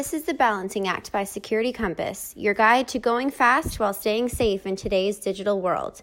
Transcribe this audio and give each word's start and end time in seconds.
This 0.00 0.14
is 0.14 0.22
the 0.22 0.32
Balancing 0.32 0.88
Act 0.88 1.12
by 1.12 1.24
Security 1.24 1.74
Compass, 1.74 2.32
your 2.34 2.54
guide 2.54 2.88
to 2.88 2.98
going 2.98 3.30
fast 3.30 3.78
while 3.78 3.92
staying 3.92 4.30
safe 4.30 4.64
in 4.64 4.74
today's 4.74 5.18
digital 5.18 5.60
world. 5.60 6.00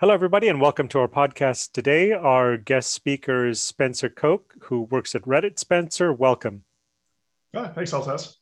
Hello, 0.00 0.12
everybody, 0.12 0.48
and 0.48 0.60
welcome 0.60 0.88
to 0.88 0.98
our 0.98 1.06
podcast 1.06 1.70
today. 1.70 2.10
Our 2.10 2.56
guest 2.56 2.90
speaker 2.90 3.46
is 3.46 3.62
Spencer 3.62 4.08
Koch, 4.08 4.52
who 4.62 4.80
works 4.82 5.14
at 5.14 5.22
Reddit. 5.22 5.60
Spencer, 5.60 6.12
welcome. 6.12 6.64
Ah, 7.54 7.70
thanks, 7.72 7.92
Altaz. 7.92 8.34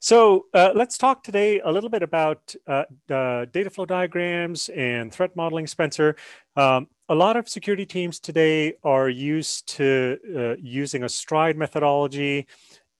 So 0.00 0.46
uh, 0.54 0.72
let's 0.74 0.98
talk 0.98 1.22
today 1.22 1.60
a 1.60 1.70
little 1.70 1.88
bit 1.88 2.02
about 2.02 2.56
uh, 2.66 2.84
data 3.06 3.70
flow 3.70 3.86
diagrams 3.86 4.70
and 4.70 5.12
threat 5.12 5.36
modeling, 5.36 5.68
Spencer. 5.68 6.16
Um, 6.56 6.88
a 7.08 7.14
lot 7.14 7.36
of 7.36 7.48
security 7.48 7.86
teams 7.86 8.18
today 8.18 8.74
are 8.82 9.08
used 9.08 9.68
to 9.76 10.18
uh, 10.36 10.56
using 10.60 11.04
a 11.04 11.08
stride 11.08 11.56
methodology, 11.56 12.48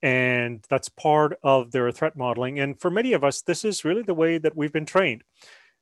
and 0.01 0.63
that's 0.69 0.89
part 0.89 1.37
of 1.43 1.71
their 1.71 1.91
threat 1.91 2.15
modeling. 2.15 2.59
And 2.59 2.79
for 2.79 2.89
many 2.89 3.13
of 3.13 3.23
us, 3.23 3.41
this 3.41 3.65
is 3.65 3.85
really 3.85 4.03
the 4.03 4.13
way 4.13 4.37
that 4.37 4.55
we've 4.55 4.73
been 4.73 4.85
trained. 4.85 5.23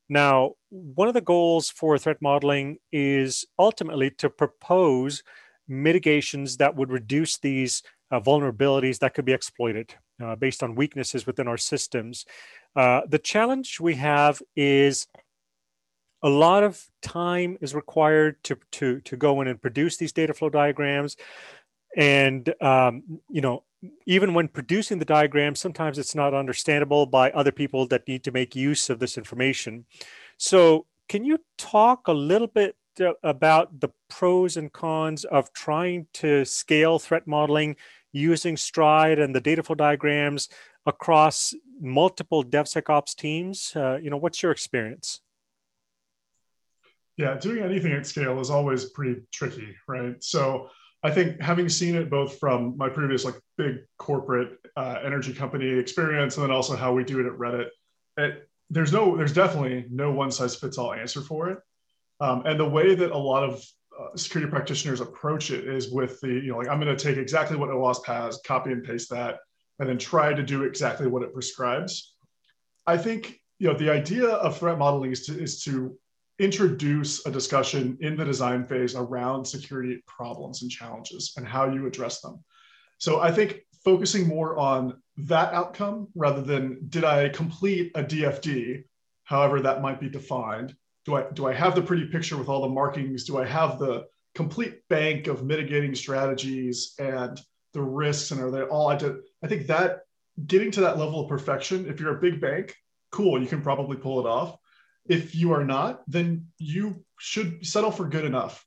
Now, 0.09 0.53
one 0.69 1.07
of 1.07 1.13
the 1.13 1.21
goals 1.21 1.69
for 1.69 1.97
threat 1.97 2.21
modeling 2.21 2.77
is 2.91 3.45
ultimately 3.59 4.09
to 4.11 4.29
propose 4.29 5.23
mitigations 5.67 6.57
that 6.57 6.75
would 6.75 6.91
reduce 6.91 7.37
these 7.37 7.83
uh, 8.11 8.19
vulnerabilities 8.19 8.99
that 8.99 9.13
could 9.13 9.25
be 9.25 9.33
exploited 9.33 9.93
uh, 10.23 10.35
based 10.35 10.63
on 10.63 10.75
weaknesses 10.75 11.27
within 11.27 11.47
our 11.47 11.57
systems. 11.57 12.25
Uh, 12.75 13.01
the 13.09 13.19
challenge 13.19 13.79
we 13.79 13.95
have 13.95 14.41
is 14.55 15.07
a 16.23 16.29
lot 16.29 16.63
of 16.63 16.83
time 17.01 17.57
is 17.61 17.75
required 17.75 18.41
to, 18.43 18.57
to, 18.71 19.01
to 19.01 19.17
go 19.17 19.41
in 19.41 19.47
and 19.47 19.61
produce 19.61 19.97
these 19.97 20.13
data 20.13 20.33
flow 20.33 20.49
diagrams. 20.49 21.17
And, 21.95 22.53
um, 22.61 23.03
you 23.29 23.41
know, 23.41 23.63
even 24.05 24.33
when 24.33 24.47
producing 24.47 24.99
the 24.99 25.05
diagram, 25.05 25.55
sometimes 25.55 25.97
it's 25.97 26.15
not 26.15 26.33
understandable 26.33 27.05
by 27.05 27.31
other 27.31 27.51
people 27.51 27.87
that 27.87 28.07
need 28.07 28.23
to 28.23 28.31
make 28.31 28.55
use 28.55 28.89
of 28.89 28.99
this 28.99 29.17
information. 29.17 29.85
So 30.37 30.85
can 31.07 31.23
you 31.23 31.39
talk 31.57 32.07
a 32.07 32.13
little 32.13 32.47
bit 32.47 32.75
uh, 32.99 33.13
about 33.23 33.79
the 33.79 33.89
pros 34.09 34.57
and 34.57 34.71
cons 34.73 35.23
of 35.25 35.53
trying 35.53 36.07
to 36.13 36.43
scale 36.45 36.99
threat 36.99 37.27
modeling 37.27 37.75
using 38.11 38.57
Stride 38.57 39.19
and 39.19 39.35
the 39.35 39.41
data 39.41 39.61
flow 39.61 39.75
diagrams 39.75 40.49
across 40.85 41.53
multiple 41.79 42.43
DevSecOps 42.43 43.15
teams? 43.15 43.73
Uh, 43.75 43.97
you 44.01 44.09
know, 44.09 44.17
what's 44.17 44.41
your 44.41 44.51
experience? 44.51 45.21
Yeah, 47.17 47.35
doing 47.35 47.63
anything 47.63 47.93
at 47.93 48.05
scale 48.05 48.39
is 48.39 48.51
always 48.51 48.85
pretty 48.85 49.21
tricky, 49.31 49.75
right? 49.87 50.23
So 50.23 50.69
I 51.03 51.11
think 51.11 51.41
having 51.41 51.69
seen 51.69 51.95
it 51.95 52.09
both 52.09 52.39
from 52.39 52.75
my 52.77 52.89
previous 52.89 53.23
like 53.23 53.35
big 53.57 53.79
corporate 53.97 54.57
uh, 54.75 54.99
energy 55.03 55.33
company 55.33 55.67
experience 55.69 56.37
and 56.37 56.43
then 56.43 56.51
also 56.51 56.75
how 56.75 56.93
we 56.93 57.03
do 57.03 57.19
it 57.19 57.27
at 57.27 57.33
Reddit, 57.33 57.67
it, 58.17 58.49
there's 58.69 58.91
no, 58.91 59.15
there's 59.15 59.33
definitely 59.33 59.85
no 59.89 60.11
one 60.11 60.31
size 60.31 60.55
fits 60.55 60.77
all 60.77 60.93
answer 60.93 61.21
for 61.21 61.49
it. 61.49 61.59
Um, 62.19 62.43
and 62.45 62.59
the 62.59 62.67
way 62.67 62.95
that 62.95 63.11
a 63.11 63.17
lot 63.17 63.43
of 63.43 63.63
uh, 63.99 64.15
security 64.15 64.49
practitioners 64.49 65.01
approach 65.01 65.51
it 65.51 65.67
is 65.67 65.91
with 65.91 66.19
the, 66.21 66.29
you 66.29 66.51
know, 66.51 66.57
like 66.57 66.67
I'm 66.67 66.79
going 66.79 66.95
to 66.95 67.03
take 67.03 67.17
exactly 67.17 67.57
what 67.57 67.69
OWASP 67.69 68.05
has, 68.05 68.39
copy 68.45 68.71
and 68.71 68.83
paste 68.83 69.09
that, 69.11 69.37
and 69.79 69.87
then 69.87 69.97
try 69.97 70.33
to 70.33 70.43
do 70.43 70.63
exactly 70.63 71.07
what 71.07 71.21
it 71.21 71.33
prescribes. 71.33 72.15
I 72.87 72.97
think, 72.97 73.39
you 73.59 73.67
know, 73.67 73.77
the 73.77 73.89
idea 73.91 74.27
of 74.27 74.57
threat 74.57 74.77
modeling 74.77 75.11
is 75.11 75.25
to, 75.27 75.39
is 75.39 75.63
to 75.63 75.97
introduce 76.39 77.25
a 77.25 77.31
discussion 77.31 77.97
in 78.01 78.15
the 78.15 78.25
design 78.25 78.65
phase 78.65 78.95
around 78.95 79.45
security 79.45 80.03
problems 80.05 80.61
and 80.61 80.69
challenges 80.69 81.33
and 81.37 81.47
how 81.47 81.69
you 81.69 81.87
address 81.87 82.21
them. 82.21 82.43
So 82.99 83.19
I 83.19 83.31
think 83.31 83.61
focusing 83.83 84.27
more 84.27 84.57
on 84.57 85.01
that 85.17 85.53
outcome 85.53 86.07
rather 86.15 86.41
than 86.41 86.79
did 86.89 87.03
I 87.03 87.29
complete 87.29 87.91
a 87.95 88.03
DFD, 88.03 88.83
however 89.23 89.61
that 89.61 89.81
might 89.81 89.99
be 89.99 90.09
defined, 90.09 90.75
do 91.05 91.15
I 91.15 91.25
do 91.33 91.47
I 91.47 91.53
have 91.53 91.73
the 91.73 91.81
pretty 91.81 92.05
picture 92.05 92.37
with 92.37 92.49
all 92.49 92.61
the 92.61 92.69
markings? 92.69 93.23
Do 93.23 93.37
I 93.37 93.45
have 93.45 93.79
the 93.79 94.05
complete 94.35 94.81
bank 94.89 95.27
of 95.27 95.45
mitigating 95.45 95.95
strategies 95.95 96.93
and 96.99 97.39
the 97.73 97.81
risks 97.81 98.31
and 98.31 98.41
are 98.41 98.51
they 98.51 98.61
all 98.61 98.87
I 98.87 98.97
did? 98.97 99.15
I 99.43 99.47
think 99.47 99.67
that 99.67 100.01
getting 100.45 100.69
to 100.71 100.81
that 100.81 100.97
level 100.97 101.21
of 101.21 101.29
perfection, 101.29 101.87
if 101.89 101.99
you're 101.99 102.17
a 102.17 102.21
big 102.21 102.39
bank, 102.39 102.75
cool, 103.11 103.41
you 103.41 103.47
can 103.47 103.61
probably 103.61 103.97
pull 103.97 104.19
it 104.19 104.29
off. 104.29 104.57
If 105.09 105.35
you 105.35 105.53
are 105.53 105.63
not, 105.63 106.03
then 106.07 106.47
you 106.57 107.03
should 107.19 107.65
settle 107.65 107.91
for 107.91 108.07
good 108.07 108.25
enough. 108.25 108.65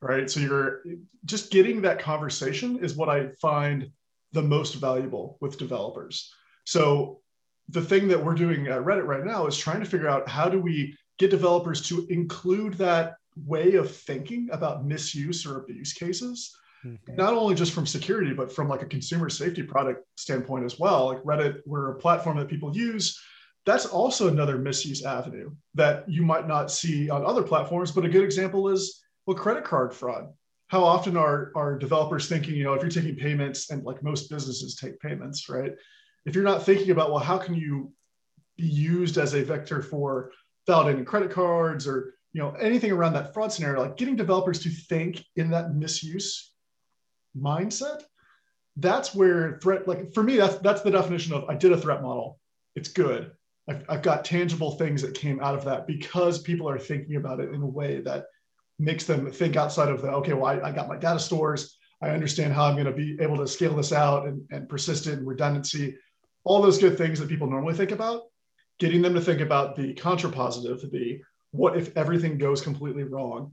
Right. 0.00 0.28
So 0.28 0.40
you're 0.40 0.82
just 1.24 1.52
getting 1.52 1.82
that 1.82 2.00
conversation 2.00 2.82
is 2.84 2.96
what 2.96 3.08
I 3.08 3.28
find 3.40 3.90
the 4.32 4.42
most 4.42 4.74
valuable 4.74 5.38
with 5.40 5.58
developers. 5.58 6.34
So 6.64 7.20
the 7.68 7.82
thing 7.82 8.08
that 8.08 8.24
we're 8.24 8.34
doing 8.34 8.66
at 8.66 8.82
Reddit 8.82 9.06
right 9.06 9.24
now 9.24 9.46
is 9.46 9.56
trying 9.56 9.80
to 9.80 9.88
figure 9.88 10.08
out 10.08 10.28
how 10.28 10.48
do 10.48 10.60
we 10.60 10.96
get 11.18 11.30
developers 11.30 11.80
to 11.88 12.06
include 12.08 12.74
that 12.74 13.14
way 13.36 13.74
of 13.74 13.94
thinking 13.94 14.48
about 14.52 14.84
misuse 14.84 15.46
or 15.46 15.58
abuse 15.58 15.92
cases 15.92 16.54
mm-hmm. 16.84 17.16
not 17.16 17.32
only 17.32 17.54
just 17.54 17.72
from 17.72 17.86
security 17.86 18.34
but 18.34 18.52
from 18.52 18.68
like 18.68 18.82
a 18.82 18.86
consumer 18.86 19.30
safety 19.30 19.62
product 19.62 20.04
standpoint 20.16 20.64
as 20.64 20.78
well 20.78 21.06
like 21.06 21.22
reddit 21.22 21.60
we're 21.64 21.92
a 21.92 21.98
platform 21.98 22.36
that 22.36 22.48
people 22.48 22.76
use 22.76 23.18
that's 23.64 23.86
also 23.86 24.28
another 24.28 24.58
misuse 24.58 25.04
avenue 25.04 25.50
that 25.74 26.08
you 26.08 26.22
might 26.22 26.48
not 26.48 26.70
see 26.70 27.08
on 27.08 27.24
other 27.24 27.42
platforms 27.42 27.90
but 27.92 28.04
a 28.04 28.08
good 28.08 28.24
example 28.24 28.68
is 28.68 29.02
well 29.26 29.36
credit 29.36 29.64
card 29.64 29.94
fraud. 29.94 30.32
How 30.68 30.82
often 30.82 31.18
are, 31.18 31.52
are 31.54 31.78
developers 31.78 32.28
thinking 32.28 32.54
you 32.54 32.64
know 32.64 32.74
if 32.74 32.82
you're 32.82 32.90
taking 32.90 33.16
payments 33.16 33.70
and 33.70 33.84
like 33.84 34.02
most 34.02 34.30
businesses 34.30 34.76
take 34.76 34.98
payments 35.00 35.48
right? 35.48 35.72
If 36.24 36.34
you're 36.34 36.44
not 36.44 36.64
thinking 36.64 36.90
about 36.90 37.10
well 37.10 37.20
how 37.20 37.38
can 37.38 37.54
you 37.54 37.92
be 38.56 38.66
used 38.66 39.18
as 39.18 39.34
a 39.34 39.44
vector 39.44 39.82
for 39.82 40.32
validating 40.68 41.06
credit 41.06 41.30
cards 41.30 41.86
or 41.86 42.14
you 42.32 42.40
know 42.40 42.52
anything 42.52 42.92
around 42.92 43.12
that 43.14 43.34
fraud 43.34 43.52
scenario 43.52 43.82
like 43.82 43.96
getting 43.96 44.16
developers 44.16 44.60
to 44.60 44.70
think 44.70 45.24
in 45.36 45.50
that 45.50 45.74
misuse 45.74 46.52
mindset 47.36 48.02
that's 48.76 49.14
where 49.14 49.58
threat 49.62 49.86
like 49.86 50.12
for 50.14 50.22
me 50.22 50.36
that's 50.36 50.56
that's 50.56 50.82
the 50.82 50.90
definition 50.90 51.34
of 51.34 51.44
i 51.48 51.54
did 51.54 51.72
a 51.72 51.80
threat 51.80 52.02
model. 52.02 52.38
It's 52.74 52.88
good 52.88 53.32
I've, 53.68 53.84
I've 53.88 54.02
got 54.02 54.24
tangible 54.24 54.72
things 54.72 55.02
that 55.02 55.14
came 55.14 55.40
out 55.40 55.54
of 55.54 55.64
that 55.64 55.86
because 55.86 56.40
people 56.40 56.68
are 56.68 56.78
thinking 56.78 57.16
about 57.16 57.40
it 57.40 57.50
in 57.50 57.62
a 57.62 57.66
way 57.66 58.00
that 58.00 58.26
makes 58.78 59.04
them 59.04 59.30
think 59.30 59.56
outside 59.56 59.88
of 59.88 60.02
the 60.02 60.08
okay 60.08 60.32
well 60.32 60.46
i, 60.46 60.68
I 60.68 60.72
got 60.72 60.88
my 60.88 60.96
data 60.96 61.20
stores 61.20 61.76
i 62.00 62.10
understand 62.10 62.52
how 62.52 62.64
i'm 62.64 62.74
going 62.74 62.86
to 62.86 62.92
be 62.92 63.16
able 63.20 63.36
to 63.36 63.46
scale 63.46 63.76
this 63.76 63.92
out 63.92 64.26
and, 64.26 64.42
and 64.50 64.68
persistent 64.68 65.24
redundancy 65.24 65.96
all 66.42 66.60
those 66.60 66.78
good 66.78 66.98
things 66.98 67.20
that 67.20 67.28
people 67.28 67.48
normally 67.48 67.74
think 67.74 67.92
about 67.92 68.22
getting 68.82 69.00
them 69.00 69.14
to 69.14 69.20
think 69.20 69.40
about 69.40 69.76
the 69.76 69.94
contrapositive, 69.94 70.90
the 70.90 71.22
what 71.52 71.76
if 71.76 71.96
everything 71.96 72.36
goes 72.36 72.60
completely 72.60 73.04
wrong, 73.04 73.52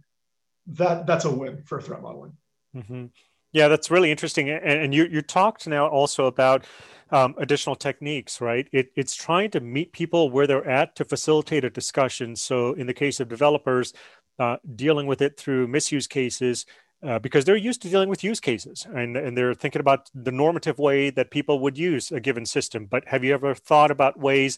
that 0.65 1.05
that's 1.05 1.25
a 1.25 1.31
win 1.31 1.61
for 1.65 1.79
threat 1.79 2.01
modeling. 2.01 2.33
Mm-hmm. 2.75 3.05
Yeah, 3.51 3.67
that's 3.67 3.89
really 3.89 4.11
interesting. 4.11 4.49
And, 4.49 4.63
and, 4.63 4.93
you 4.93 5.05
you 5.05 5.21
talked 5.21 5.67
now 5.67 5.87
also 5.87 6.25
about 6.25 6.65
um, 7.11 7.33
additional 7.37 7.75
techniques, 7.75 8.41
right? 8.41 8.67
It, 8.71 8.91
it's 8.95 9.15
trying 9.15 9.49
to 9.51 9.59
meet 9.59 9.91
people 9.91 10.29
where 10.29 10.45
they're 10.45 10.67
at 10.69 10.95
to 10.97 11.05
facilitate 11.05 11.63
a 11.65 11.69
discussion. 11.69 12.35
So 12.35 12.73
in 12.73 12.85
the 12.85 12.93
case 12.93 13.19
of 13.19 13.27
developers, 13.27 13.93
uh, 14.37 14.57
dealing 14.75 15.07
with 15.07 15.21
it 15.21 15.37
through 15.37 15.67
misuse 15.67 16.07
cases. 16.07 16.65
Uh, 17.01 17.17
because 17.17 17.45
they're 17.45 17.55
used 17.55 17.81
to 17.81 17.87
dealing 17.87 18.09
with 18.09 18.25
use 18.25 18.41
cases 18.41 18.85
and, 18.93 19.15
and 19.15 19.37
they're 19.37 19.53
thinking 19.53 19.79
about 19.79 20.09
the 20.13 20.33
normative 20.33 20.77
way 20.79 21.09
that 21.09 21.31
people 21.31 21.59
would 21.59 21.77
use 21.77 22.11
a 22.11 22.19
given 22.19 22.45
system. 22.45 22.85
But 22.85 23.07
have 23.07 23.23
you 23.23 23.33
ever 23.33 23.55
thought 23.55 23.89
about 23.89 24.19
ways 24.19 24.57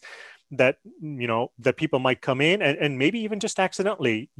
that 0.52 0.76
you 1.00 1.26
know 1.26 1.50
that 1.58 1.76
people 1.76 1.98
might 1.98 2.20
come 2.20 2.40
in 2.40 2.62
and, 2.62 2.78
and 2.78 2.98
maybe 2.98 3.18
even 3.20 3.40
just 3.40 3.58
accidentally 3.58 4.30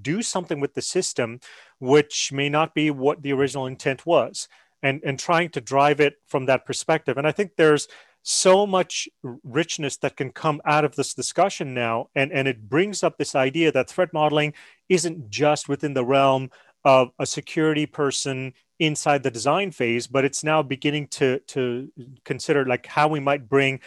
do 0.00 0.22
something 0.22 0.60
with 0.60 0.74
the 0.74 0.82
system 0.82 1.40
which 1.80 2.32
may 2.32 2.48
not 2.48 2.74
be 2.74 2.90
what 2.90 3.22
the 3.22 3.32
original 3.32 3.66
intent 3.66 4.06
was 4.06 4.48
and 4.82 5.02
and 5.04 5.18
trying 5.18 5.50
to 5.50 5.60
drive 5.60 6.00
it 6.00 6.14
from 6.26 6.46
that 6.46 6.64
perspective. 6.64 7.18
And 7.18 7.26
i 7.26 7.32
think 7.32 7.52
there's 7.56 7.88
so 8.22 8.66
much 8.66 9.08
richness 9.42 9.96
that 9.98 10.16
can 10.16 10.30
come 10.30 10.60
out 10.64 10.84
of 10.84 10.94
this 10.96 11.14
discussion 11.14 11.74
now 11.74 12.08
and 12.14 12.32
and 12.32 12.46
it 12.46 12.68
brings 12.68 13.02
up 13.02 13.16
this 13.16 13.34
idea 13.34 13.72
that 13.72 13.88
threat 13.88 14.12
modeling 14.12 14.52
isn't 14.88 15.30
just 15.30 15.68
within 15.68 15.94
the 15.94 16.04
realm 16.04 16.50
of 16.84 17.10
a 17.18 17.26
security 17.26 17.86
person 17.86 18.52
inside 18.78 19.22
the 19.22 19.30
design 19.30 19.70
phase 19.70 20.06
but 20.06 20.24
it's 20.24 20.44
now 20.44 20.62
beginning 20.62 21.06
to 21.06 21.38
to 21.46 21.90
consider 22.24 22.66
like 22.66 22.86
how 22.86 23.08
we 23.08 23.20
might 23.20 23.48
bring 23.48 23.80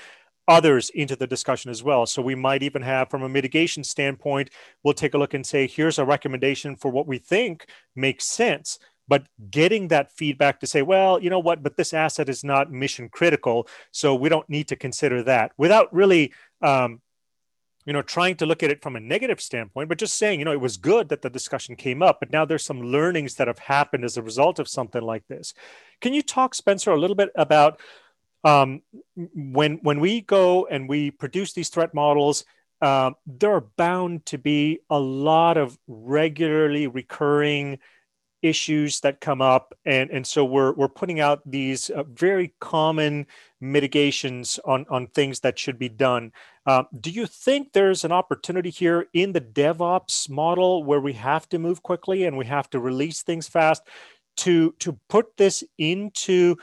others 0.47 0.89
into 0.89 1.15
the 1.15 1.27
discussion 1.27 1.71
as 1.71 1.83
well. 1.83 2.05
So 2.05 2.21
we 2.21 2.35
might 2.35 2.63
even 2.63 2.81
have, 2.81 3.09
from 3.09 3.23
a 3.23 3.29
mitigation 3.29 3.83
standpoint, 3.83 4.49
we'll 4.83 4.93
take 4.93 5.13
a 5.13 5.17
look 5.17 5.33
and 5.33 5.45
say, 5.45 5.67
here's 5.67 5.99
a 5.99 6.05
recommendation 6.05 6.75
for 6.75 6.89
what 6.89 7.07
we 7.07 7.17
think 7.17 7.67
makes 7.95 8.25
sense. 8.25 8.79
But 9.07 9.27
getting 9.49 9.89
that 9.89 10.11
feedback 10.11 10.59
to 10.61 10.67
say, 10.67 10.81
well, 10.81 11.21
you 11.21 11.29
know 11.29 11.39
what, 11.39 11.63
but 11.63 11.75
this 11.75 11.93
asset 11.93 12.29
is 12.29 12.43
not 12.43 12.71
mission 12.71 13.09
critical, 13.09 13.67
so 13.91 14.15
we 14.15 14.29
don't 14.29 14.49
need 14.49 14.67
to 14.69 14.75
consider 14.75 15.21
that 15.23 15.51
without 15.57 15.93
really, 15.93 16.33
um, 16.61 17.01
you 17.85 17.93
know, 17.93 18.01
trying 18.01 18.35
to 18.37 18.45
look 18.45 18.63
at 18.63 18.69
it 18.69 18.81
from 18.81 18.95
a 18.95 18.99
negative 18.99 19.41
standpoint, 19.41 19.89
but 19.89 19.97
just 19.97 20.15
saying, 20.15 20.39
you 20.39 20.45
know, 20.45 20.51
it 20.51 20.61
was 20.61 20.77
good 20.77 21.09
that 21.09 21.23
the 21.23 21.29
discussion 21.29 21.75
came 21.75 22.01
up, 22.01 22.19
but 22.19 22.31
now 22.31 22.45
there's 22.45 22.63
some 22.63 22.83
learnings 22.83 23.35
that 23.35 23.47
have 23.47 23.59
happened 23.59 24.05
as 24.05 24.17
a 24.17 24.21
result 24.21 24.59
of 24.59 24.67
something 24.67 25.01
like 25.01 25.27
this. 25.27 25.53
Can 25.99 26.13
you 26.13 26.21
talk, 26.21 26.53
Spencer, 26.53 26.91
a 26.91 26.99
little 26.99 27.15
bit 27.15 27.31
about 27.35 27.81
um, 28.43 28.81
when 29.15 29.79
when 29.83 29.99
we 29.99 30.21
go 30.21 30.65
and 30.67 30.89
we 30.89 31.11
produce 31.11 31.53
these 31.53 31.69
threat 31.69 31.93
models, 31.93 32.45
uh, 32.81 33.11
there 33.25 33.53
are 33.53 33.67
bound 33.77 34.25
to 34.27 34.37
be 34.37 34.79
a 34.89 34.99
lot 34.99 35.57
of 35.57 35.77
regularly 35.87 36.87
recurring 36.87 37.79
issues 38.41 39.01
that 39.01 39.21
come 39.21 39.41
up. 39.41 39.73
And 39.85 40.09
and 40.09 40.25
so 40.25 40.43
we're 40.43 40.73
we're 40.73 40.89
putting 40.89 41.19
out 41.19 41.41
these 41.45 41.89
uh, 41.89 42.03
very 42.03 42.53
common 42.59 43.27
mitigations 43.59 44.59
on 44.65 44.85
on 44.89 45.07
things 45.07 45.41
that 45.41 45.59
should 45.59 45.77
be 45.77 45.89
done. 45.89 46.31
Uh, 46.65 46.83
do 46.99 47.11
you 47.11 47.27
think 47.27 47.73
there's 47.73 48.03
an 48.03 48.11
opportunity 48.11 48.69
here 48.69 49.07
in 49.13 49.33
the 49.33 49.41
devops 49.41 50.29
model 50.29 50.83
where 50.83 50.99
we 50.99 51.13
have 51.13 51.47
to 51.49 51.59
move 51.59 51.83
quickly 51.83 52.23
and 52.25 52.37
we 52.37 52.45
have 52.45 52.69
to 52.71 52.79
release 52.79 53.21
things 53.21 53.47
fast 53.47 53.83
to 54.37 54.71
to 54.79 54.97
put 55.09 55.37
this 55.37 55.63
into 55.77 56.55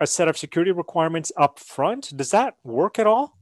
a 0.00 0.06
set 0.06 0.28
of 0.28 0.36
security 0.36 0.72
requirements 0.72 1.32
up 1.36 1.58
front 1.58 2.16
does 2.16 2.30
that 2.30 2.54
work 2.64 2.98
at 2.98 3.06
all 3.06 3.36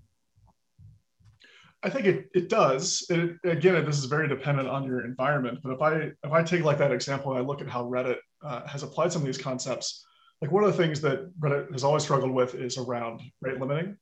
I 1.85 1.91
think 1.91 2.07
it, 2.07 2.31
it 2.35 2.49
does. 2.49 3.05
It, 3.11 3.37
again, 3.45 3.85
this 3.85 3.99
is 3.99 4.07
very 4.07 4.27
dependent 4.27 4.69
on 4.69 4.85
your 4.85 5.05
environment. 5.05 5.59
But 5.63 5.75
if 5.75 5.83
I 5.83 5.95
if 6.25 6.33
I 6.33 6.43
take 6.43 6.65
like 6.65 6.79
that 6.79 6.91
example 6.91 7.33
and 7.33 7.39
I 7.39 7.43
look 7.43 7.61
at 7.61 7.69
how 7.69 7.85
Reddit 7.85 8.17
uh, 8.43 8.67
has 8.67 8.83
applied 8.83 9.13
some 9.13 9.21
of 9.21 9.27
these 9.27 9.37
concepts, 9.37 10.03
like 10.41 10.51
one 10.51 10.65
of 10.65 10.75
the 10.75 10.83
things 10.83 11.03
that 11.03 11.31
Reddit 11.39 11.71
has 11.73 11.85
always 11.85 12.03
struggled 12.03 12.31
with 12.31 12.55
is 12.55 12.79
around 12.79 13.21
rate 13.43 13.61
limiting, 13.61 13.99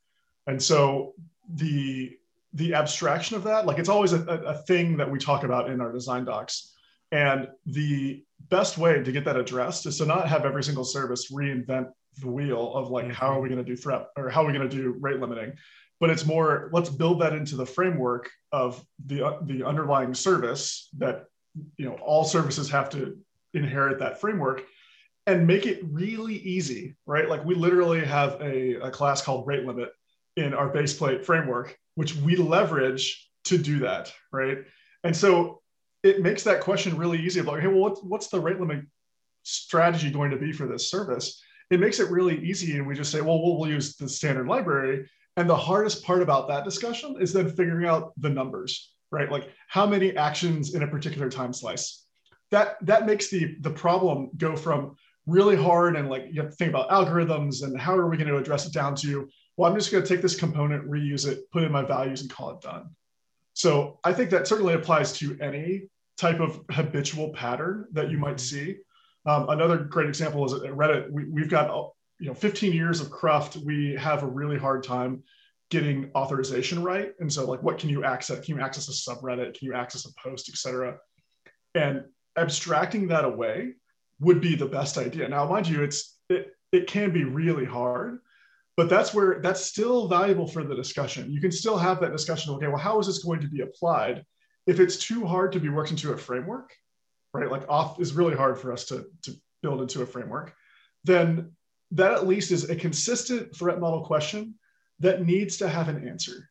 and 0.46 0.62
so 0.62 1.14
the 1.54 2.16
the 2.52 2.72
abstraction 2.74 3.36
of 3.36 3.42
that, 3.44 3.66
like 3.66 3.78
it's 3.78 3.88
always 3.88 4.12
a, 4.12 4.22
a 4.22 4.58
thing 4.58 4.96
that 4.98 5.10
we 5.10 5.18
talk 5.18 5.42
about 5.42 5.68
in 5.68 5.80
our 5.80 5.90
design 5.90 6.24
docs, 6.24 6.76
and 7.10 7.48
the 7.66 8.22
best 8.48 8.78
way 8.78 9.02
to 9.02 9.10
get 9.10 9.24
that 9.24 9.36
addressed 9.36 9.86
is 9.86 9.98
to 9.98 10.06
not 10.06 10.28
have 10.28 10.44
every 10.44 10.62
single 10.62 10.84
service 10.84 11.32
reinvent 11.32 11.88
the 12.20 12.28
wheel 12.28 12.74
of 12.74 12.90
like 12.90 13.10
how 13.10 13.28
are 13.28 13.40
we 13.40 13.48
going 13.48 13.64
to 13.64 13.64
do 13.64 13.76
threat 13.76 14.08
or 14.16 14.28
how 14.28 14.42
are 14.42 14.46
we 14.46 14.52
going 14.52 14.68
to 14.68 14.76
do 14.76 14.96
rate 15.00 15.20
limiting? 15.20 15.54
But 16.00 16.10
it's 16.10 16.26
more 16.26 16.68
let's 16.72 16.90
build 16.90 17.20
that 17.20 17.32
into 17.32 17.56
the 17.56 17.66
framework 17.66 18.30
of 18.50 18.84
the 19.06 19.26
uh, 19.26 19.38
the 19.42 19.64
underlying 19.64 20.14
service 20.14 20.88
that 20.98 21.26
you 21.76 21.86
know 21.86 21.94
all 21.94 22.24
services 22.24 22.68
have 22.70 22.90
to 22.90 23.18
inherit 23.54 23.98
that 24.00 24.20
framework 24.20 24.64
and 25.26 25.46
make 25.46 25.66
it 25.66 25.80
really 25.90 26.36
easy 26.36 26.96
right? 27.06 27.28
Like 27.28 27.44
we 27.44 27.54
literally 27.54 28.04
have 28.04 28.40
a, 28.40 28.74
a 28.76 28.90
class 28.90 29.22
called 29.22 29.46
rate 29.46 29.64
limit 29.64 29.90
in 30.36 30.54
our 30.54 30.72
baseplate 30.72 31.24
framework 31.24 31.76
which 31.94 32.16
we 32.16 32.36
leverage 32.36 33.30
to 33.44 33.58
do 33.58 33.78
that 33.80 34.12
right? 34.32 34.58
And 35.04 35.16
so 35.16 35.60
it 36.02 36.20
makes 36.20 36.42
that 36.44 36.60
question 36.60 36.96
really 36.96 37.20
easy 37.20 37.40
of 37.40 37.46
like 37.46 37.62
hey 37.62 37.68
well 37.68 37.78
what's, 37.78 38.02
what's 38.02 38.28
the 38.28 38.40
rate 38.40 38.58
limit 38.58 38.84
strategy 39.44 40.10
going 40.10 40.30
to 40.30 40.36
be 40.36 40.52
for 40.52 40.66
this 40.66 40.90
service 40.90 41.42
it 41.70 41.80
makes 41.80 42.00
it 42.00 42.10
really 42.10 42.38
easy 42.44 42.76
and 42.76 42.86
we 42.86 42.94
just 42.94 43.10
say 43.10 43.20
well 43.20 43.42
we'll, 43.42 43.58
we'll 43.58 43.70
use 43.70 43.96
the 43.96 44.08
standard 44.08 44.46
library 44.46 45.06
and 45.36 45.48
the 45.48 45.56
hardest 45.56 46.04
part 46.04 46.22
about 46.22 46.48
that 46.48 46.64
discussion 46.64 47.16
is 47.20 47.32
then 47.32 47.48
figuring 47.48 47.86
out 47.86 48.12
the 48.18 48.28
numbers, 48.28 48.92
right? 49.10 49.30
Like 49.30 49.48
how 49.68 49.86
many 49.86 50.16
actions 50.16 50.74
in 50.74 50.82
a 50.82 50.86
particular 50.86 51.30
time 51.30 51.52
slice. 51.52 52.04
That 52.50 52.76
that 52.84 53.06
makes 53.06 53.28
the 53.28 53.56
the 53.60 53.70
problem 53.70 54.30
go 54.36 54.56
from 54.56 54.96
really 55.26 55.56
hard 55.56 55.96
and 55.96 56.10
like 56.10 56.26
you 56.30 56.42
have 56.42 56.50
to 56.50 56.56
think 56.56 56.68
about 56.68 56.90
algorithms 56.90 57.62
and 57.62 57.80
how 57.80 57.96
are 57.96 58.08
we 58.08 58.16
going 58.16 58.28
to 58.28 58.36
address 58.36 58.66
it 58.66 58.72
down 58.72 58.92
to 58.96 59.28
well 59.56 59.70
i'm 59.70 59.78
just 59.78 59.92
going 59.92 60.02
to 60.02 60.08
take 60.08 60.20
this 60.20 60.34
component 60.34 60.84
reuse 60.90 61.28
it 61.28 61.48
put 61.52 61.62
in 61.62 61.70
my 61.70 61.84
values 61.84 62.22
and 62.22 62.30
call 62.30 62.50
it 62.50 62.60
done 62.60 62.90
so 63.54 64.00
i 64.02 64.12
think 64.12 64.30
that 64.30 64.48
certainly 64.48 64.74
applies 64.74 65.12
to 65.12 65.38
any 65.40 65.82
type 66.16 66.40
of 66.40 66.64
habitual 66.72 67.28
pattern 67.28 67.86
that 67.92 68.10
you 68.10 68.18
might 68.18 68.34
mm-hmm. 68.34 68.72
see 68.72 68.76
um, 69.26 69.48
another 69.50 69.78
great 69.78 70.08
example 70.08 70.44
is 70.44 70.52
at 70.52 70.62
reddit. 70.62 71.10
We, 71.10 71.42
have 71.42 71.50
got 71.50 71.92
you 72.18 72.28
know 72.28 72.34
15 72.34 72.72
years 72.72 73.00
of 73.00 73.10
cruft 73.10 73.56
we 73.56 73.94
have 73.94 74.22
a 74.22 74.26
really 74.26 74.58
hard 74.58 74.82
time 74.82 75.22
getting 75.70 76.10
authorization 76.14 76.82
right. 76.82 77.12
And 77.20 77.32
so 77.32 77.46
like 77.46 77.62
what 77.62 77.78
can 77.78 77.88
you 77.88 78.04
access? 78.04 78.44
Can 78.44 78.56
you 78.56 78.62
access 78.62 78.88
a 78.88 79.10
subreddit? 79.10 79.58
Can 79.58 79.66
you 79.66 79.74
access 79.74 80.06
a 80.06 80.10
post 80.22 80.48
etc 80.48 80.98
and 81.74 82.04
abstracting 82.36 83.08
that 83.08 83.24
away 83.24 83.72
would 84.20 84.40
be 84.40 84.54
the 84.54 84.66
best 84.66 84.98
idea. 84.98 85.28
Now 85.28 85.46
mind 85.46 85.68
you 85.68 85.82
it's 85.82 86.18
it, 86.28 86.52
it 86.70 86.86
can 86.86 87.12
be 87.12 87.24
really 87.24 87.64
hard 87.64 88.20
but 88.76 88.88
that's 88.88 89.12
where 89.12 89.40
that's 89.42 89.60
still 89.60 90.08
valuable 90.08 90.46
for 90.46 90.64
the 90.64 90.74
discussion. 90.74 91.30
You 91.30 91.40
can 91.40 91.52
still 91.52 91.76
have 91.76 92.00
that 92.00 92.12
discussion 92.12 92.54
okay 92.54 92.68
well 92.68 92.78
how 92.78 92.98
is 92.98 93.06
this 93.06 93.22
going 93.22 93.40
to 93.40 93.48
be 93.48 93.60
applied? 93.60 94.24
If 94.66 94.80
it's 94.80 94.96
too 94.96 95.26
hard 95.26 95.52
to 95.52 95.60
be 95.60 95.68
worked 95.68 95.90
into 95.90 96.12
a 96.12 96.16
framework 96.16 96.72
right 97.34 97.50
like 97.50 97.66
auth 97.66 98.00
is 98.00 98.14
really 98.14 98.36
hard 98.36 98.58
for 98.58 98.72
us 98.72 98.84
to, 98.86 99.06
to 99.22 99.32
build 99.62 99.80
into 99.80 100.02
a 100.02 100.06
framework 100.06 100.54
then 101.04 101.52
that 101.92 102.12
at 102.12 102.26
least 102.26 102.50
is 102.50 102.70
a 102.70 102.76
consistent 102.76 103.54
threat 103.54 103.78
model 103.78 104.02
question 104.02 104.54
that 105.00 105.24
needs 105.24 105.58
to 105.58 105.68
have 105.68 105.88
an 105.88 106.08
answer. 106.08 106.48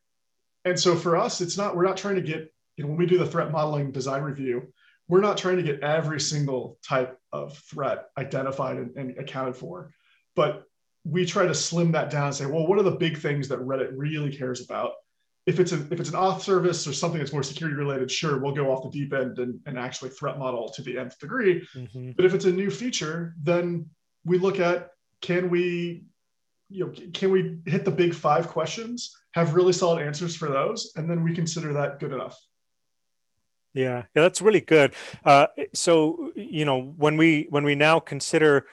And 0.64 0.78
so 0.78 0.94
for 0.94 1.16
us, 1.16 1.40
it's 1.40 1.56
not, 1.56 1.76
we're 1.76 1.84
not 1.84 1.96
trying 1.96 2.14
to 2.14 2.22
get, 2.22 2.52
you 2.76 2.84
know, 2.84 2.88
when 2.88 2.98
we 2.98 3.06
do 3.06 3.18
the 3.18 3.26
threat 3.26 3.50
modeling 3.50 3.90
design 3.90 4.22
review, 4.22 4.72
we're 5.08 5.20
not 5.20 5.36
trying 5.36 5.56
to 5.56 5.62
get 5.62 5.80
every 5.80 6.20
single 6.20 6.78
type 6.86 7.18
of 7.32 7.58
threat 7.58 8.06
identified 8.16 8.76
and, 8.76 8.96
and 8.96 9.18
accounted 9.18 9.56
for. 9.56 9.92
But 10.36 10.64
we 11.04 11.26
try 11.26 11.46
to 11.46 11.54
slim 11.54 11.92
that 11.92 12.10
down 12.10 12.26
and 12.26 12.34
say, 12.34 12.46
well, 12.46 12.66
what 12.66 12.78
are 12.78 12.84
the 12.84 12.92
big 12.92 13.18
things 13.18 13.48
that 13.48 13.58
Reddit 13.58 13.90
really 13.96 14.34
cares 14.34 14.64
about? 14.64 14.92
If 15.44 15.58
it's 15.58 15.72
a, 15.72 15.80
if 15.92 15.98
it's 15.98 16.08
an 16.08 16.14
auth 16.14 16.40
service 16.40 16.86
or 16.86 16.92
something 16.92 17.18
that's 17.18 17.32
more 17.32 17.42
security 17.42 17.76
related, 17.76 18.10
sure, 18.10 18.38
we'll 18.38 18.54
go 18.54 18.70
off 18.70 18.84
the 18.84 18.90
deep 18.90 19.12
end 19.12 19.38
and, 19.38 19.58
and 19.66 19.78
actually 19.78 20.10
threat 20.10 20.38
model 20.38 20.68
to 20.70 20.82
the 20.82 20.96
nth 20.96 21.18
degree. 21.18 21.66
Mm-hmm. 21.74 22.12
But 22.12 22.24
if 22.24 22.34
it's 22.34 22.44
a 22.44 22.52
new 22.52 22.70
feature, 22.70 23.34
then 23.42 23.86
we 24.24 24.38
look 24.38 24.60
at 24.60 24.90
can 25.20 25.50
we 25.50 26.04
you 26.68 26.86
know 26.86 26.92
can 27.12 27.30
we 27.30 27.58
hit 27.66 27.84
the 27.84 27.90
big 27.90 28.14
five 28.14 28.48
questions 28.48 29.16
have 29.32 29.54
really 29.54 29.72
solid 29.72 30.02
answers 30.02 30.34
for 30.34 30.48
those 30.48 30.92
and 30.96 31.08
then 31.08 31.22
we 31.22 31.34
consider 31.34 31.72
that 31.72 32.00
good 32.00 32.12
enough 32.12 32.38
yeah 33.74 34.02
yeah 34.14 34.22
that's 34.22 34.42
really 34.42 34.60
good 34.60 34.94
uh, 35.24 35.46
so 35.72 36.32
you 36.34 36.64
know 36.64 36.94
when 36.96 37.16
we 37.16 37.46
when 37.50 37.64
we 37.64 37.74
now 37.74 38.00
consider 38.00 38.66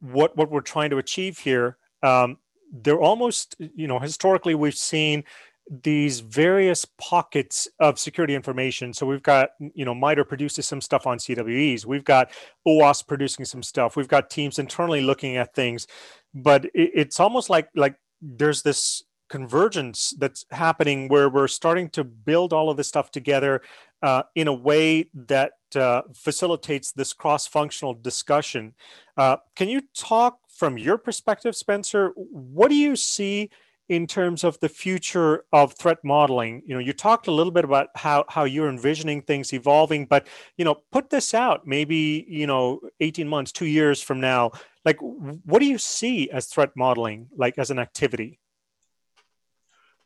what 0.00 0.36
what 0.36 0.50
we're 0.50 0.60
trying 0.60 0.90
to 0.90 0.98
achieve 0.98 1.38
here 1.38 1.76
um, 2.02 2.38
they're 2.72 3.00
almost 3.00 3.56
you 3.58 3.86
know 3.86 3.98
historically 3.98 4.54
we've 4.54 4.74
seen 4.74 5.24
these 5.70 6.18
various 6.18 6.84
pockets 6.98 7.68
of 7.78 7.96
security 7.98 8.34
information. 8.34 8.92
So 8.92 9.06
we've 9.06 9.22
got, 9.22 9.50
you 9.72 9.84
know, 9.84 9.94
MITRE 9.94 10.24
produces 10.24 10.66
some 10.66 10.80
stuff 10.80 11.06
on 11.06 11.18
CWEs. 11.18 11.84
We've 11.84 12.04
got 12.04 12.32
OWASP 12.66 13.06
producing 13.06 13.44
some 13.44 13.62
stuff. 13.62 13.94
We've 13.94 14.08
got 14.08 14.30
teams 14.30 14.58
internally 14.58 15.00
looking 15.00 15.36
at 15.36 15.54
things, 15.54 15.86
but 16.34 16.66
it's 16.74 17.20
almost 17.20 17.50
like 17.50 17.68
like 17.76 17.94
there's 18.20 18.62
this 18.62 19.04
convergence 19.28 20.12
that's 20.18 20.44
happening 20.50 21.06
where 21.06 21.28
we're 21.30 21.46
starting 21.46 21.88
to 21.90 22.02
build 22.02 22.52
all 22.52 22.68
of 22.68 22.76
this 22.76 22.88
stuff 22.88 23.12
together 23.12 23.62
uh, 24.02 24.24
in 24.34 24.48
a 24.48 24.52
way 24.52 25.08
that 25.14 25.52
uh, 25.76 26.02
facilitates 26.12 26.90
this 26.90 27.12
cross-functional 27.12 27.94
discussion. 27.94 28.74
Uh, 29.16 29.36
can 29.54 29.68
you 29.68 29.82
talk 29.94 30.38
from 30.48 30.76
your 30.76 30.98
perspective, 30.98 31.54
Spencer? 31.54 32.12
What 32.16 32.68
do 32.68 32.74
you 32.74 32.96
see? 32.96 33.50
In 33.90 34.06
terms 34.06 34.44
of 34.44 34.56
the 34.60 34.68
future 34.68 35.44
of 35.52 35.72
threat 35.72 35.98
modeling. 36.04 36.62
You 36.64 36.74
know 36.74 36.80
you 36.80 36.92
talked 36.92 37.26
a 37.26 37.32
little 37.32 37.50
bit 37.50 37.64
about 37.64 37.88
how 37.96 38.24
how 38.28 38.44
you're 38.44 38.68
envisioning 38.68 39.20
things 39.20 39.52
evolving 39.52 40.06
but 40.06 40.28
you 40.56 40.64
know 40.64 40.76
put 40.92 41.10
this 41.10 41.34
out 41.34 41.66
maybe 41.66 42.24
you 42.28 42.46
know 42.46 42.78
18 43.00 43.26
months 43.26 43.50
2 43.50 43.66
years 43.66 44.00
from 44.00 44.20
now. 44.20 44.52
Like 44.84 44.98
what 45.00 45.58
do 45.58 45.66
you 45.66 45.76
see 45.76 46.30
as 46.30 46.46
threat 46.46 46.70
modeling 46.76 47.26
like 47.36 47.58
as 47.58 47.72
an 47.72 47.80
activity? 47.80 48.38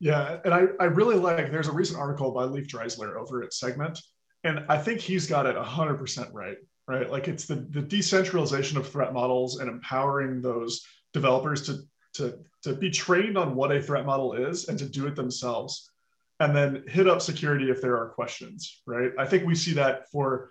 Yeah 0.01 0.39
and 0.45 0.55
i 0.55 0.63
i 0.81 0.87
really 1.01 1.17
like 1.17 1.53
there's 1.53 1.69
a 1.69 1.79
recent 1.81 1.99
article 2.01 2.31
by 2.33 2.45
Leif 2.45 2.67
Dreizler 2.67 3.17
over 3.21 3.43
at 3.43 3.53
segment 3.53 4.01
and 4.45 4.65
i 4.71 4.79
think 4.79 5.01
he's 5.01 5.27
got 5.27 5.45
it 5.45 5.57
100% 5.57 6.33
right 6.33 6.57
right? 6.87 7.11
Like 7.11 7.29
it's 7.29 7.47
the 7.47 7.57
the 7.71 7.83
decentralization 7.83 8.79
of 8.79 8.89
threat 8.89 9.13
models 9.13 9.59
and 9.61 9.69
empowering 9.69 10.43
those 10.43 10.87
developers 11.13 11.63
to 11.67 11.79
to, 12.15 12.39
to 12.63 12.75
be 12.75 12.91
trained 12.91 13.37
on 13.37 13.55
what 13.55 13.73
a 13.73 13.83
threat 13.83 14.07
model 14.07 14.35
is 14.35 14.69
and 14.69 14.79
to 14.79 14.87
do 14.87 15.07
it 15.07 15.17
themselves 15.17 15.91
and 16.41 16.55
then 16.55 16.85
hit 16.89 17.09
up 17.09 17.23
security 17.23 17.71
if 17.71 17.81
there 17.81 17.97
are 17.97 18.09
questions 18.09 18.83
right? 18.87 19.13
I 19.19 19.27
think 19.27 19.47
we 19.47 19.55
see 19.55 19.75
that 19.75 20.11
for 20.11 20.51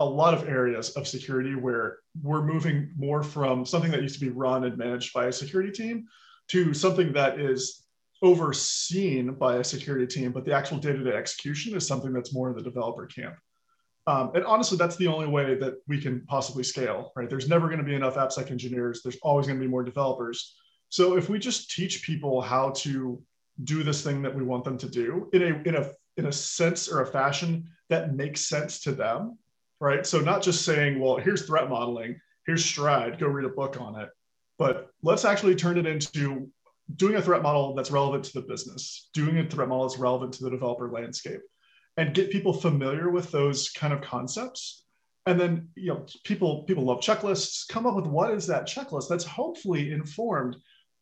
a 0.00 0.04
lot 0.04 0.34
of 0.34 0.48
areas 0.48 0.90
of 0.90 1.06
security 1.06 1.54
where 1.54 1.98
we're 2.22 2.44
moving 2.44 2.90
more 2.96 3.22
from 3.22 3.64
something 3.64 3.90
that 3.90 4.02
used 4.02 4.18
to 4.18 4.24
be 4.24 4.30
run 4.30 4.64
and 4.64 4.76
managed 4.76 5.12
by 5.12 5.26
a 5.26 5.32
security 5.32 5.70
team 5.70 6.06
to 6.48 6.72
something 6.72 7.12
that 7.12 7.38
is 7.38 7.84
overseen 8.22 9.34
by 9.34 9.56
a 9.56 9.64
security 9.64 10.06
team 10.06 10.32
but 10.32 10.44
the 10.44 10.52
actual 10.52 10.78
day-to-day 10.78 11.12
execution 11.12 11.76
is 11.76 11.86
something 11.86 12.12
that's 12.12 12.34
more 12.34 12.50
in 12.50 12.56
the 12.56 12.62
developer 12.62 13.06
camp. 13.06 13.36
Um, 14.06 14.32
and 14.34 14.44
honestly 14.44 14.78
that's 14.78 14.96
the 14.96 15.06
only 15.06 15.26
way 15.26 15.54
that 15.56 15.74
we 15.86 16.00
can 16.00 16.24
possibly 16.26 16.64
scale 16.64 17.12
right? 17.14 17.28
There's 17.28 17.48
never 17.48 17.66
going 17.66 17.78
to 17.78 17.84
be 17.84 17.94
enough 17.94 18.16
appsec 18.16 18.50
engineers. 18.50 19.02
There's 19.02 19.18
always 19.22 19.46
going 19.46 19.58
to 19.58 19.64
be 19.64 19.70
more 19.70 19.84
developers 19.84 20.56
so 20.88 21.16
if 21.16 21.28
we 21.28 21.38
just 21.38 21.70
teach 21.70 22.02
people 22.02 22.40
how 22.40 22.70
to 22.70 23.22
do 23.64 23.82
this 23.82 24.02
thing 24.02 24.22
that 24.22 24.34
we 24.34 24.42
want 24.42 24.64
them 24.64 24.78
to 24.78 24.88
do 24.88 25.28
in 25.32 25.42
a 25.42 25.68
in 25.68 25.74
a 25.74 25.90
in 26.16 26.26
a 26.26 26.32
sense 26.32 26.88
or 26.88 27.02
a 27.02 27.06
fashion 27.06 27.68
that 27.88 28.14
makes 28.14 28.42
sense 28.42 28.80
to 28.80 28.92
them, 28.92 29.38
right? 29.80 30.06
So 30.06 30.20
not 30.20 30.42
just 30.42 30.64
saying, 30.64 31.00
well, 31.00 31.16
here's 31.16 31.46
threat 31.46 31.68
modeling, 31.68 32.20
here's 32.46 32.64
Stride, 32.64 33.18
go 33.18 33.28
read 33.28 33.46
a 33.46 33.50
book 33.50 33.80
on 33.80 34.00
it, 34.00 34.10
but 34.58 34.90
let's 35.02 35.24
actually 35.24 35.54
turn 35.54 35.78
it 35.78 35.86
into 35.86 36.50
doing 36.96 37.16
a 37.16 37.22
threat 37.22 37.42
model 37.42 37.74
that's 37.74 37.90
relevant 37.90 38.24
to 38.24 38.32
the 38.32 38.46
business, 38.46 39.10
doing 39.12 39.38
a 39.38 39.48
threat 39.48 39.68
model 39.68 39.86
that's 39.86 40.00
relevant 40.00 40.32
to 40.34 40.44
the 40.44 40.50
developer 40.50 40.90
landscape, 40.90 41.40
and 41.96 42.14
get 42.14 42.30
people 42.30 42.52
familiar 42.52 43.10
with 43.10 43.30
those 43.30 43.70
kind 43.70 43.92
of 43.92 44.00
concepts. 44.00 44.84
And 45.26 45.38
then, 45.38 45.68
you 45.76 45.88
know, 45.88 46.06
people 46.24 46.62
people 46.62 46.84
love 46.84 47.00
checklists. 47.00 47.68
Come 47.68 47.86
up 47.86 47.94
with 47.94 48.06
what 48.06 48.32
is 48.32 48.46
that 48.46 48.66
checklist 48.66 49.08
that's 49.08 49.24
hopefully 49.24 49.92
informed 49.92 50.56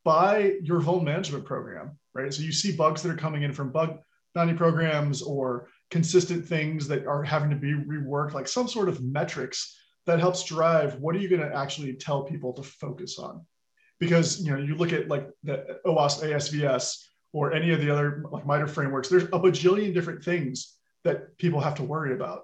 by 0.07 0.55
your 0.63 0.81
vuln 0.81 1.03
management 1.03 1.45
program, 1.45 1.99
right? 2.15 2.33
So 2.33 2.43
you 2.43 2.53
see 2.53 2.71
bugs 2.71 3.03
that 3.03 3.11
are 3.11 3.17
coming 3.17 3.43
in 3.43 3.53
from 3.53 3.73
bug 3.73 3.99
bounty 4.37 4.55
programs 4.55 5.21
or 5.21 5.69
consistent 5.91 6.47
things 6.47 6.87
that 6.87 7.09
are 7.09 7.25
having 7.25 7.51
to 7.51 7.57
be 7.57 7.73
reworked, 7.73 8.33
like 8.33 8.47
some 8.47 8.69
sort 8.69 8.89
of 8.89 9.03
metrics 9.03 9.77
that 10.07 10.21
helps 10.21 10.45
drive 10.45 11.01
what 11.01 11.17
are 11.17 11.19
you 11.19 11.29
going 11.29 11.43
to 11.43 11.53
actually 11.53 11.93
tell 11.95 12.23
people 12.23 12.53
to 12.53 12.63
focus 12.63 13.19
on 13.19 13.45
because 13.99 14.41
you 14.45 14.53
know 14.53 14.59
you 14.59 14.77
look 14.77 14.93
at 14.93 15.09
like 15.09 15.29
the 15.43 15.81
OWASP 15.85 16.23
ASVS 16.23 17.03
or 17.33 17.53
any 17.53 17.73
of 17.73 17.81
the 17.81 17.91
other 17.91 18.25
like 18.31 18.47
MITRE 18.47 18.69
frameworks, 18.69 19.09
there's 19.09 19.25
a 19.25 19.41
bajillion 19.41 19.93
different 19.93 20.23
things 20.23 20.77
that 21.03 21.37
people 21.37 21.59
have 21.59 21.75
to 21.75 21.83
worry 21.83 22.15
about. 22.15 22.43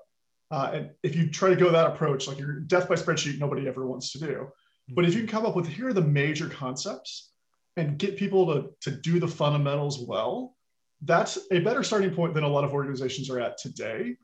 Uh, 0.51 0.71
and 0.75 0.91
if 1.05 1.15
you 1.15 1.31
try 1.31 1.49
to 1.49 1.57
go 1.57 1.71
that 1.71 1.87
approach, 1.87 2.27
like 2.27 2.41
your 2.41 2.59
death 2.61 2.89
by 2.89 2.97
spreadsheet, 2.97 3.39
nobody 3.39 3.69
ever 3.69 3.87
wants 3.87 4.11
to 4.13 4.19
do. 4.19 4.49
But 4.89 5.05
if 5.05 5.15
you 5.15 5.21
can 5.21 5.29
come 5.29 5.47
up 5.47 5.55
with 5.55 5.69
here 5.69 5.89
are 5.89 5.93
the 5.93 6.03
major 6.03 6.49
concepts 6.49 7.32
and 7.77 7.99
get 7.99 8.17
people 8.17 8.47
to, 8.47 8.71
to 8.83 8.91
do 8.91 9.19
the 9.19 9.29
fundamentals 9.29 9.99
well, 10.01 10.57
that's 11.03 11.39
a 11.51 11.61
better 11.61 11.83
starting 11.83 12.15
point 12.15 12.35
than 12.35 12.45
a 12.45 12.49
lot 12.49 12.65
of 12.65 12.73
organizations 12.73 13.31
are 13.31 13.41
at 13.41 13.59
today 13.59 14.17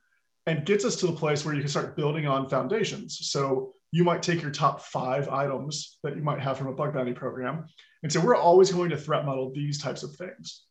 and 0.47 0.65
gets 0.65 0.85
us 0.85 0.97
to 0.97 1.07
the 1.07 1.13
place 1.13 1.45
where 1.45 1.55
you 1.55 1.61
can 1.61 1.69
start 1.69 1.97
building 1.97 2.27
on 2.27 2.49
foundations. 2.49 3.19
So 3.31 3.75
you 3.91 4.05
might 4.05 4.23
take 4.23 4.43
your 4.43 4.51
top 4.51 4.83
five 4.83 5.29
items 5.29 5.99
that 6.03 6.17
you 6.17 6.23
might 6.23 6.41
have 6.41 6.59
from 6.59 6.69
a 6.69 6.73
bug 6.73 6.95
bounty 6.95 7.13
program 7.13 7.67
and 8.03 8.13
say, 8.13 8.21
we're 8.21 8.37
always 8.37 8.71
going 8.71 8.91
to 8.91 8.97
threat 8.97 9.25
model 9.25 9.53
these 9.53 9.81
types 9.81 10.03
of 10.03 10.15
things. 10.17 10.65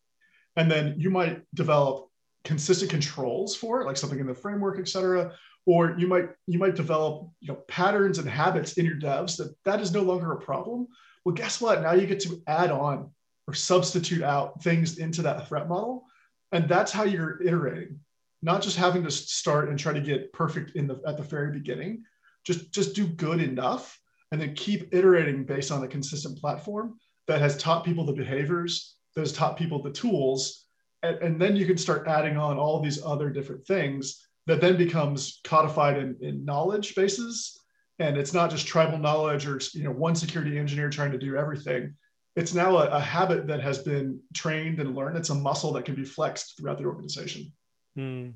And 0.55 0.69
then 0.71 0.95
you 0.97 1.09
might 1.09 1.41
develop 1.53 2.09
consistent 2.43 2.89
controls 2.89 3.55
for 3.55 3.81
it, 3.81 3.85
like 3.85 3.97
something 3.97 4.19
in 4.19 4.27
the 4.27 4.33
framework, 4.33 4.79
et 4.79 4.87
cetera. 4.87 5.33
Or 5.65 5.95
you 5.97 6.07
might 6.07 6.29
you 6.47 6.57
might 6.57 6.75
develop 6.75 7.29
you 7.41 7.49
know 7.49 7.59
patterns 7.67 8.19
and 8.19 8.29
habits 8.29 8.73
in 8.73 8.85
your 8.85 8.95
devs 8.95 9.35
that 9.37 9.53
that 9.65 9.81
is 9.81 9.91
no 9.91 10.01
longer 10.01 10.31
a 10.31 10.39
problem. 10.39 10.87
Well, 11.27 11.35
guess 11.35 11.59
what? 11.59 11.81
Now 11.81 11.91
you 11.91 12.07
get 12.07 12.21
to 12.21 12.41
add 12.47 12.71
on 12.71 13.11
or 13.49 13.53
substitute 13.53 14.23
out 14.23 14.63
things 14.63 14.97
into 14.97 15.21
that 15.23 15.45
threat 15.49 15.67
model, 15.67 16.05
and 16.53 16.69
that's 16.69 16.93
how 16.93 17.03
you're 17.03 17.43
iterating. 17.43 17.99
Not 18.41 18.61
just 18.61 18.77
having 18.77 19.03
to 19.03 19.11
start 19.11 19.67
and 19.67 19.77
try 19.77 19.91
to 19.91 19.99
get 19.99 20.31
perfect 20.31 20.77
in 20.77 20.87
the 20.87 21.01
at 21.05 21.17
the 21.17 21.23
very 21.23 21.51
beginning, 21.51 22.05
just 22.45 22.71
just 22.71 22.95
do 22.95 23.07
good 23.07 23.41
enough 23.41 23.99
and 24.31 24.39
then 24.39 24.55
keep 24.55 24.87
iterating 24.95 25.43
based 25.43 25.69
on 25.69 25.83
a 25.83 25.87
consistent 25.89 26.39
platform 26.39 26.97
that 27.27 27.41
has 27.41 27.57
taught 27.57 27.83
people 27.83 28.05
the 28.05 28.13
behaviors 28.13 28.95
that 29.13 29.19
has 29.19 29.33
taught 29.33 29.57
people 29.57 29.83
the 29.83 29.91
tools 29.91 30.63
and, 31.03 31.17
and 31.17 31.41
then 31.41 31.57
you 31.57 31.65
can 31.65 31.77
start 31.77 32.07
adding 32.07 32.37
on 32.37 32.57
all 32.57 32.79
these 32.79 33.03
other 33.03 33.29
different 33.29 33.67
things 33.67 34.25
that 34.45 34.61
then 34.61 34.77
becomes 34.77 35.41
codified 35.43 35.97
in, 35.97 36.15
in 36.21 36.45
knowledge 36.45 36.95
bases 36.95 37.59
and 37.99 38.17
it's 38.17 38.33
not 38.33 38.49
just 38.49 38.67
tribal 38.67 38.97
knowledge 38.97 39.47
or 39.47 39.59
you 39.73 39.83
know 39.83 39.91
one 39.91 40.15
security 40.15 40.57
engineer 40.57 40.89
trying 40.89 41.11
to 41.11 41.17
do 41.17 41.35
everything 41.35 41.93
it's 42.35 42.53
now 42.53 42.77
a, 42.77 42.87
a 42.87 42.99
habit 42.99 43.47
that 43.47 43.61
has 43.61 43.79
been 43.79 44.19
trained 44.33 44.79
and 44.79 44.95
learned 44.95 45.17
it's 45.17 45.29
a 45.29 45.35
muscle 45.35 45.73
that 45.73 45.85
can 45.85 45.95
be 45.95 46.05
flexed 46.05 46.57
throughout 46.57 46.77
the 46.77 46.85
organization 46.85 47.51
mm. 47.97 48.33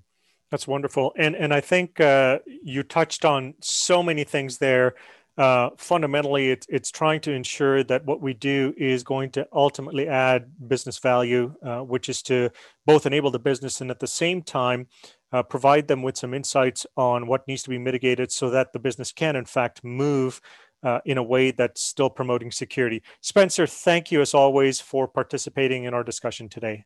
That's 0.51 0.68
wonderful, 0.68 1.13
and 1.18 1.34
and 1.34 1.53
I 1.53 1.62
think 1.62 2.01
uh, 2.01 2.39
you 2.46 2.84
touched 2.84 3.24
on 3.24 3.53
so 3.62 4.03
many 4.03 4.25
things 4.25 4.58
there. 4.58 4.96
Uh, 5.38 5.70
fundamentally, 5.77 6.51
it's 6.51 6.68
it's 6.70 6.91
trying 6.91 7.22
to 7.22 7.32
ensure 7.32 7.86
that 7.86 8.06
what 8.06 8.22
we 8.22 8.34
do 8.34 8.74
is 8.75 9.01
going 9.01 9.32
to 9.32 9.48
ultimately 9.53 10.10
add 10.10 10.51
business 10.68 11.00
value, 11.00 11.56
uh, 11.65 11.80
which 11.80 12.10
is 12.10 12.22
to 12.24 12.50
both 12.86 13.06
enable 13.06 13.32
the 13.32 13.39
business 13.39 13.80
and 13.80 13.89
at 13.89 14.01
the 14.01 14.08
same 14.08 14.41
time 14.41 14.88
uh, 15.31 15.43
provide 15.43 15.88
them 15.88 16.01
with 16.01 16.17
some 16.17 16.33
insights 16.33 16.85
on 16.97 17.27
what 17.27 17.47
needs 17.47 17.63
to 17.63 17.69
be 17.69 17.77
mitigated, 17.77 18.31
so 18.31 18.50
that 18.50 18.73
the 18.73 18.79
business 18.79 19.11
can 19.11 19.35
in 19.35 19.45
fact 19.45 19.83
move 19.83 20.41
uh, 20.83 21.00
in 21.05 21.17
a 21.17 21.23
way 21.23 21.51
that's 21.51 21.81
still 21.81 22.09
promoting 22.09 22.51
security. 22.51 23.03
Spencer, 23.21 23.67
thank 23.67 24.11
you 24.11 24.21
as 24.21 24.33
always 24.33 24.81
for 24.81 25.07
participating 25.07 25.83
in 25.83 25.93
our 25.93 26.03
discussion 26.03 26.50
today. 26.50 26.85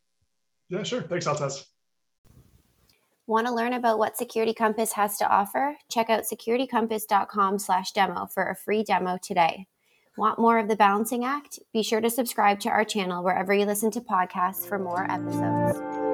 Yeah, 0.70 0.84
sure. 0.84 1.02
Thanks, 1.02 1.28
Altaz. 1.28 1.66
Want 3.28 3.48
to 3.48 3.54
learn 3.54 3.74
about 3.74 3.98
what 3.98 4.18
Security 4.18 4.54
Compass 4.54 4.92
has 4.94 5.18
to 5.18 5.28
offer? 5.28 5.78
Check 5.90 6.12
out 6.12 6.26
securitycompass.com/demo 6.32 8.28
for 8.28 8.50
a 8.50 8.56
free 8.56 8.84
demo 8.84 9.18
today. 9.22 9.66
Want 10.18 10.40
more 10.40 10.60
of 10.60 10.68
the 10.68 10.76
balancing 10.76 11.26
act? 11.26 11.60
Be 11.74 11.84
sure 11.84 12.02
to 12.02 12.10
subscribe 12.10 12.60
to 12.62 12.70
our 12.70 12.86
channel 12.86 13.24
wherever 13.24 13.54
you 13.54 13.66
listen 13.66 13.92
to 13.92 14.02
podcasts 14.02 14.68
for 14.68 14.80
more 14.80 15.10
episodes. 15.12 16.05